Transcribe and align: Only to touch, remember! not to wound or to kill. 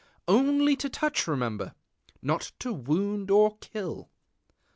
Only 0.27 0.75
to 0.77 0.89
touch, 0.89 1.27
remember! 1.27 1.75
not 2.23 2.53
to 2.57 2.73
wound 2.73 3.29
or 3.29 3.51
to 3.51 3.57
kill. 3.69 4.09